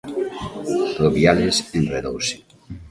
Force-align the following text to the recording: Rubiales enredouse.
Rubiales 1.01 1.57
enredouse. 1.79 2.35